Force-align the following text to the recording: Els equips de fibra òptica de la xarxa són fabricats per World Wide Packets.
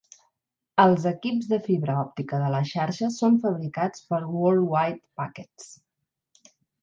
Els 0.83 1.03
equips 1.09 1.49
de 1.51 1.59
fibra 1.67 1.97
òptica 2.03 2.39
de 2.45 2.47
la 2.55 2.61
xarxa 2.71 3.11
són 3.17 3.37
fabricats 3.45 4.07
per 4.13 4.21
World 4.37 4.67
Wide 4.71 5.01
Packets. 5.21 5.69